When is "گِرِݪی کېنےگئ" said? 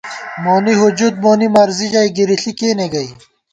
2.15-3.07